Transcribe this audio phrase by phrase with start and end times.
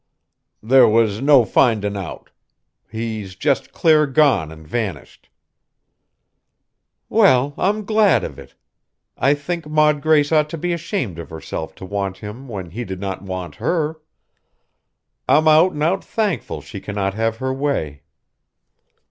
[0.63, 2.31] "There was no findin' out.
[2.89, 5.29] He's jest clear gone an' vanished."
[7.07, 8.55] "Well, I'm glad of it!
[9.15, 12.83] I think Maud Grace ought to be ashamed of herself to want him when he
[12.83, 14.01] did not want her.
[15.29, 18.01] I'm out and out thankful she cannot have her way."